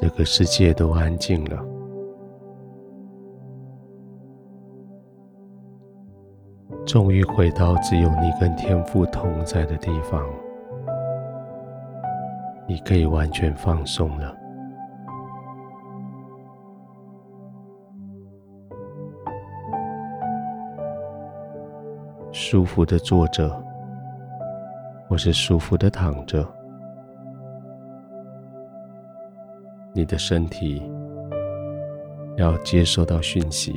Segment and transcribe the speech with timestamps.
[0.00, 1.62] 这个世界都安静了，
[6.86, 10.26] 终于回到只有你跟天父同在的地方，
[12.66, 14.34] 你可以完全放松了。
[22.32, 23.62] 舒服的坐着，
[25.08, 26.42] 或是舒服的躺着，
[29.92, 30.82] 你的身体
[32.36, 33.74] 要接收到讯息，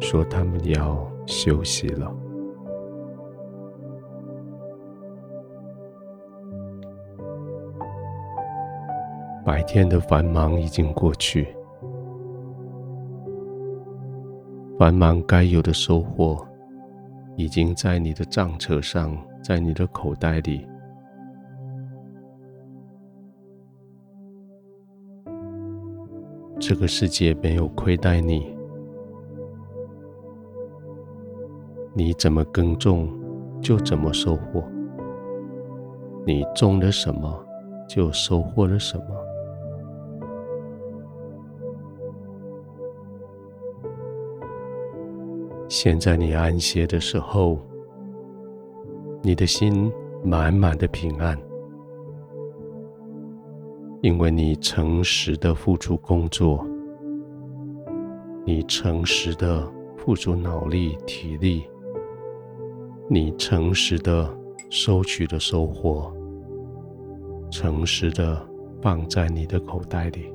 [0.00, 2.12] 说他们要休息了。
[9.44, 11.54] 白天的繁忙已经过去，
[14.78, 16.36] 繁忙该有的收获。
[17.38, 20.66] 已经在你的账册上，在你的口袋里。
[26.58, 28.56] 这个世界没有亏待你，
[31.92, 33.08] 你怎么耕种，
[33.60, 34.64] 就怎么收获。
[36.24, 37.46] 你种了什么，
[37.88, 39.04] 就收获了什么。
[45.68, 47.58] 现在你安歇的时候，
[49.22, 49.92] 你的心
[50.24, 51.38] 满满的平安，
[54.02, 56.64] 因为你诚实的付出工作，
[58.44, 59.66] 你诚实的
[59.96, 61.64] 付出脑力体力，
[63.08, 64.28] 你诚实的
[64.70, 66.12] 收取的收获，
[67.50, 68.40] 诚实的
[68.80, 70.32] 放在你的口袋里。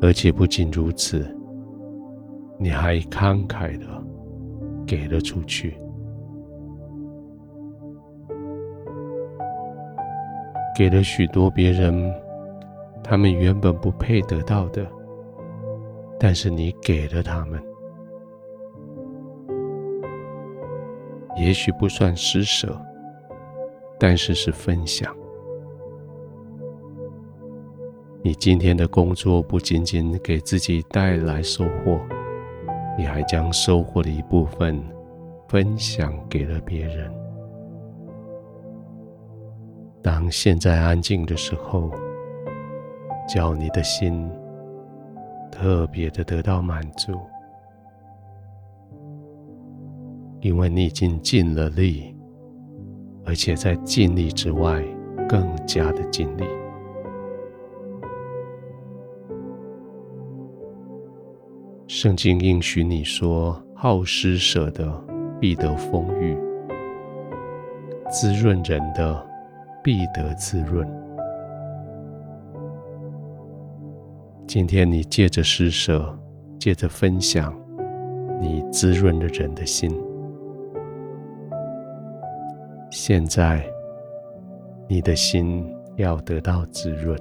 [0.00, 1.28] 而且不仅如此，
[2.58, 3.86] 你还慷慨的
[4.86, 5.76] 给了出去，
[10.80, 12.10] 给了许多别人
[13.04, 14.90] 他们原本不配得到的，
[16.18, 17.62] 但是你给了他们，
[21.36, 22.80] 也许不算施舍，
[23.98, 25.14] 但是是分享。
[28.22, 32.00] 你今天的工作不仅仅给自己带来收获，
[32.96, 34.82] 你还将收获的一部分
[35.46, 37.19] 分享给了别人。
[40.02, 41.90] 当现在安静的时候，
[43.28, 44.28] 叫你的心
[45.52, 47.12] 特别的得到满足，
[50.40, 52.16] 因为你已经尽了力，
[53.24, 54.82] 而且在尽力之外
[55.28, 56.44] 更加的尽力。
[61.86, 64.90] 圣经应许你说：“好施舍的
[65.38, 66.38] 必得丰裕，
[68.10, 69.29] 滋润人的
[69.82, 70.86] 必得滋润。”
[74.46, 76.18] 今天你借着施舍，
[76.58, 77.54] 借着分享，
[78.40, 79.90] 你滋润了人的心。
[82.90, 83.64] 现在，
[84.88, 85.64] 你的心
[85.96, 87.16] 要得到滋润。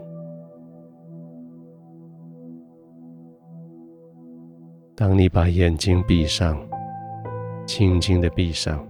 [4.96, 6.60] 当你把眼睛闭上，
[7.68, 8.84] 轻轻的闭上，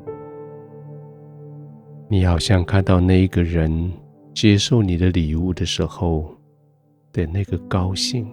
[2.11, 3.91] 你好像看到那一个人
[4.33, 6.35] 接受你的礼物的时候
[7.13, 8.27] 的那个高兴，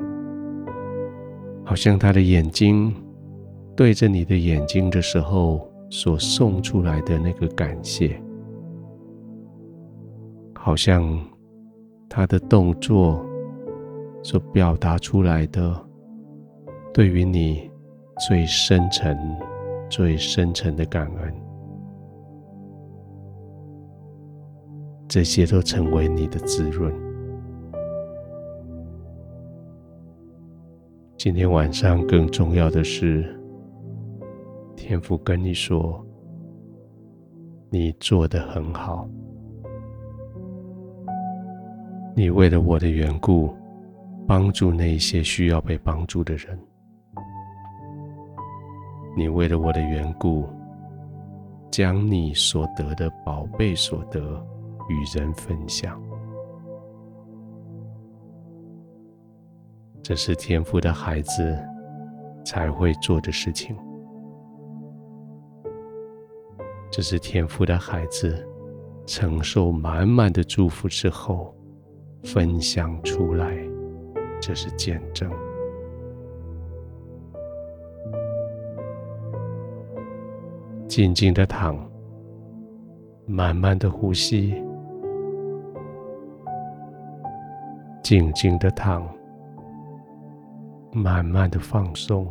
[1.62, 2.90] 好像他的眼睛
[3.76, 8.18] 对着你的眼睛的时候所送出来的那个感谢，
[10.54, 11.22] 好像
[12.08, 13.22] 他的动作
[14.22, 15.86] 所表达出来的。
[16.94, 17.70] 对于你
[18.26, 19.18] 最深沉、
[19.90, 21.34] 最深沉的感恩，
[25.08, 26.92] 这些都成为你的滋润。
[31.16, 33.24] 今天晚上更重要的是，
[34.76, 36.04] 天父跟你说，
[37.70, 39.08] 你做得很好，
[42.14, 43.54] 你为了我的缘故，
[44.26, 46.58] 帮助那些需要被帮助的人。
[49.16, 50.44] 你为了我的缘故，
[51.70, 54.44] 将你所得的宝贝所得
[54.88, 56.00] 与人分享，
[60.02, 61.58] 这是天赋的孩子
[62.44, 63.76] 才会做的事情。
[66.90, 68.46] 这是天赋的孩子
[69.06, 71.54] 承受满满的祝福之后
[72.22, 73.54] 分享出来，
[74.40, 75.30] 这是见证。
[80.88, 81.76] 静静的躺，
[83.26, 84.54] 慢慢的呼吸，
[88.08, 89.04] 静静的躺，
[90.92, 92.24] 慢慢的放松。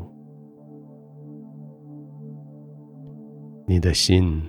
[3.65, 4.41] 你的心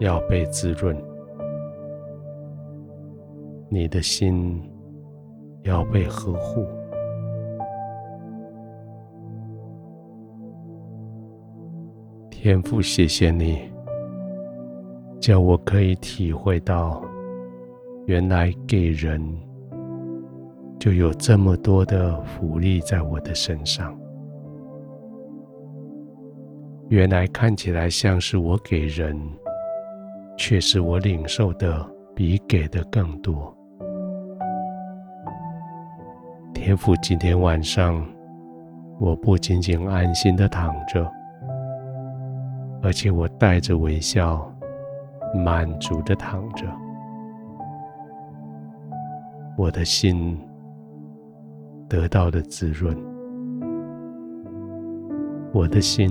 [0.00, 0.94] 要被滋润，
[3.70, 4.62] 你的心
[5.62, 6.66] 要被呵护。
[12.28, 13.72] 天父，谢谢你，
[15.18, 17.02] 叫我可以体会到，
[18.04, 19.18] 原来给人
[20.84, 23.98] 就有这么多的福利在我的身上。
[26.90, 29.18] 原来看起来像是我给人，
[30.36, 31.82] 却是我领受的
[32.14, 33.50] 比给的更多。
[36.52, 38.06] 天父，今天晚上，
[39.00, 41.10] 我不仅仅安心的躺着。
[42.82, 44.46] 而且我带着微笑，
[45.34, 46.66] 满足的躺着，
[49.56, 50.38] 我的心
[51.94, 52.92] 得到的滋润，
[55.52, 56.10] 我的心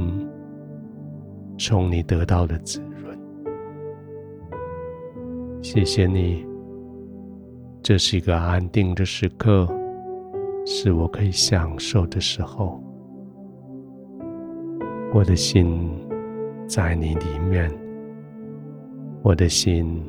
[1.57, 3.19] 从你得到的滋润。
[5.61, 6.45] 谢谢你，
[7.81, 9.67] 这是一个安定的时刻，
[10.65, 12.81] 是我可以享受的时候，
[15.13, 15.91] 我的心。
[16.65, 17.69] 在你里面，
[19.21, 20.01] 我的心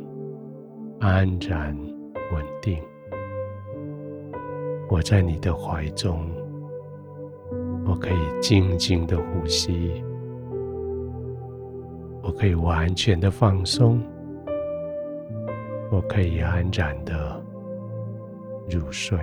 [1.00, 1.77] 安然
[2.32, 2.79] 稳定。
[4.88, 6.31] 我在你的怀中，
[7.84, 10.04] 我可以静静的呼吸，
[12.22, 14.00] 我可以完全的放松，
[15.90, 17.42] 我可以安然的
[18.70, 19.19] 入睡。